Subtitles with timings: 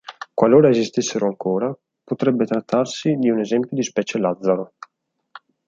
[0.33, 1.71] Qualora esistessero ancora,
[2.03, 4.73] potrebbe trattarsi di un esempio di specie Lazzaro.